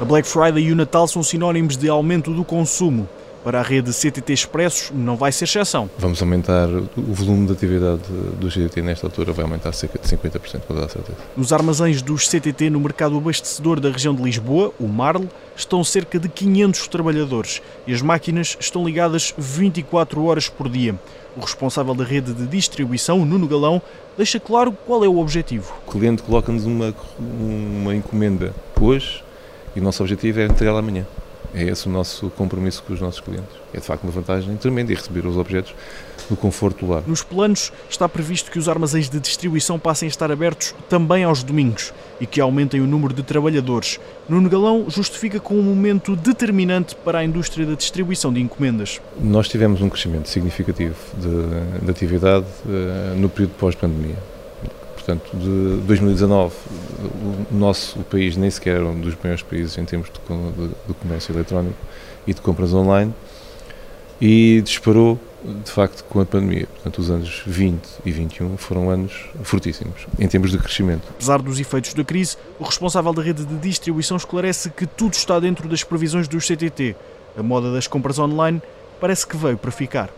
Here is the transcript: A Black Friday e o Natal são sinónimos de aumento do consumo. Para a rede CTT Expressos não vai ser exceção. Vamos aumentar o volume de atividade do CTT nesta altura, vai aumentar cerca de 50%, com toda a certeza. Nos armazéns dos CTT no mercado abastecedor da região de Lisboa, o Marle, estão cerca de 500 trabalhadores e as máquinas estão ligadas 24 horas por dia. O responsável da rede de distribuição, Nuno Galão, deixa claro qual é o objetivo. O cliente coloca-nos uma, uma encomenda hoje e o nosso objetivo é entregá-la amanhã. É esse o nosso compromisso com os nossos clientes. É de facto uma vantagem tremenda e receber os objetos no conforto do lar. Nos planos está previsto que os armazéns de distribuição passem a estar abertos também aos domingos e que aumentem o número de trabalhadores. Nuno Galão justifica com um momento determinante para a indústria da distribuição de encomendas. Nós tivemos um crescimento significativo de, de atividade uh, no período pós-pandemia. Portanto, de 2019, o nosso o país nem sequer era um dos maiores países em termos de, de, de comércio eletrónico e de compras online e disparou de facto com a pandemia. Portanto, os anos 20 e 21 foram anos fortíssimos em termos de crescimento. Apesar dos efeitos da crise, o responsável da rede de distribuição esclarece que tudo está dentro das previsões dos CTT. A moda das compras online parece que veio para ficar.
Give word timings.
A 0.00 0.04
Black 0.04 0.26
Friday 0.26 0.64
e 0.64 0.72
o 0.72 0.76
Natal 0.76 1.06
são 1.06 1.22
sinónimos 1.22 1.76
de 1.76 1.88
aumento 1.88 2.34
do 2.34 2.44
consumo. 2.44 3.08
Para 3.44 3.60
a 3.60 3.62
rede 3.62 3.92
CTT 3.92 4.32
Expressos 4.32 4.90
não 4.92 5.16
vai 5.16 5.30
ser 5.30 5.44
exceção. 5.44 5.88
Vamos 5.98 6.20
aumentar 6.20 6.68
o 6.68 7.12
volume 7.12 7.46
de 7.46 7.52
atividade 7.52 8.02
do 8.40 8.48
CTT 8.48 8.82
nesta 8.82 9.06
altura, 9.06 9.32
vai 9.32 9.44
aumentar 9.44 9.70
cerca 9.72 9.98
de 9.98 10.08
50%, 10.08 10.60
com 10.66 10.74
toda 10.74 10.86
a 10.86 10.88
certeza. 10.88 11.18
Nos 11.36 11.52
armazéns 11.52 12.02
dos 12.02 12.26
CTT 12.26 12.70
no 12.70 12.80
mercado 12.80 13.16
abastecedor 13.16 13.78
da 13.78 13.90
região 13.90 14.14
de 14.14 14.22
Lisboa, 14.22 14.72
o 14.80 14.88
Marle, 14.88 15.28
estão 15.54 15.84
cerca 15.84 16.18
de 16.18 16.28
500 16.28 16.88
trabalhadores 16.88 17.62
e 17.86 17.94
as 17.94 18.02
máquinas 18.02 18.56
estão 18.58 18.84
ligadas 18.84 19.32
24 19.38 20.24
horas 20.24 20.48
por 20.48 20.68
dia. 20.68 20.98
O 21.36 21.40
responsável 21.40 21.94
da 21.94 22.02
rede 22.02 22.32
de 22.32 22.46
distribuição, 22.48 23.24
Nuno 23.24 23.46
Galão, 23.46 23.80
deixa 24.16 24.40
claro 24.40 24.76
qual 24.86 25.04
é 25.04 25.08
o 25.08 25.18
objetivo. 25.18 25.72
O 25.86 25.92
cliente 25.92 26.22
coloca-nos 26.22 26.64
uma, 26.64 26.92
uma 27.20 27.94
encomenda 27.94 28.52
hoje 28.80 29.22
e 29.74 29.80
o 29.80 29.82
nosso 29.82 30.02
objetivo 30.02 30.40
é 30.40 30.46
entregá-la 30.46 30.78
amanhã. 30.78 31.06
É 31.54 31.62
esse 31.62 31.86
o 31.86 31.90
nosso 31.90 32.30
compromisso 32.30 32.82
com 32.82 32.92
os 32.92 33.00
nossos 33.00 33.20
clientes. 33.20 33.54
É 33.72 33.78
de 33.78 33.86
facto 33.86 34.02
uma 34.02 34.10
vantagem 34.10 34.56
tremenda 34.56 34.90
e 34.90 34.94
receber 34.94 35.24
os 35.24 35.36
objetos 35.36 35.72
no 36.28 36.36
conforto 36.36 36.84
do 36.84 36.90
lar. 36.90 37.04
Nos 37.06 37.22
planos 37.22 37.72
está 37.88 38.08
previsto 38.08 38.50
que 38.50 38.58
os 38.58 38.68
armazéns 38.68 39.08
de 39.08 39.20
distribuição 39.20 39.78
passem 39.78 40.06
a 40.06 40.10
estar 40.10 40.32
abertos 40.32 40.74
também 40.88 41.22
aos 41.22 41.44
domingos 41.44 41.94
e 42.20 42.26
que 42.26 42.40
aumentem 42.40 42.80
o 42.80 42.86
número 42.86 43.14
de 43.14 43.22
trabalhadores. 43.22 44.00
Nuno 44.28 44.48
Galão 44.48 44.86
justifica 44.88 45.38
com 45.38 45.54
um 45.54 45.62
momento 45.62 46.16
determinante 46.16 46.96
para 46.96 47.20
a 47.20 47.24
indústria 47.24 47.64
da 47.64 47.74
distribuição 47.74 48.32
de 48.32 48.40
encomendas. 48.40 49.00
Nós 49.20 49.48
tivemos 49.48 49.80
um 49.80 49.88
crescimento 49.88 50.28
significativo 50.28 50.96
de, 51.16 51.84
de 51.84 51.90
atividade 51.90 52.46
uh, 52.66 53.14
no 53.16 53.28
período 53.28 53.52
pós-pandemia. 53.58 54.33
Portanto, 55.04 55.36
de 55.36 55.82
2019, 55.86 56.54
o 57.50 57.54
nosso 57.54 57.98
o 58.00 58.04
país 58.04 58.38
nem 58.38 58.48
sequer 58.48 58.76
era 58.76 58.86
um 58.86 58.98
dos 58.98 59.14
maiores 59.22 59.42
países 59.42 59.76
em 59.76 59.84
termos 59.84 60.08
de, 60.08 60.14
de, 60.14 60.68
de 60.68 60.94
comércio 60.94 61.34
eletrónico 61.34 61.76
e 62.26 62.32
de 62.32 62.40
compras 62.40 62.72
online 62.72 63.12
e 64.18 64.62
disparou 64.64 65.20
de 65.44 65.70
facto 65.70 66.04
com 66.04 66.20
a 66.20 66.24
pandemia. 66.24 66.66
Portanto, 66.66 66.98
os 67.00 67.10
anos 67.10 67.42
20 67.46 67.86
e 68.06 68.10
21 68.10 68.56
foram 68.56 68.88
anos 68.88 69.26
fortíssimos 69.42 70.06
em 70.18 70.26
termos 70.26 70.50
de 70.50 70.56
crescimento. 70.56 71.02
Apesar 71.10 71.42
dos 71.42 71.60
efeitos 71.60 71.92
da 71.92 72.02
crise, 72.02 72.38
o 72.58 72.64
responsável 72.64 73.12
da 73.12 73.22
rede 73.22 73.44
de 73.44 73.56
distribuição 73.58 74.16
esclarece 74.16 74.70
que 74.70 74.86
tudo 74.86 75.12
está 75.12 75.38
dentro 75.38 75.68
das 75.68 75.84
previsões 75.84 76.26
dos 76.26 76.46
CTT. 76.46 76.96
A 77.36 77.42
moda 77.42 77.70
das 77.70 77.86
compras 77.86 78.18
online 78.18 78.62
parece 78.98 79.26
que 79.26 79.36
veio 79.36 79.58
para 79.58 79.70
ficar. 79.70 80.08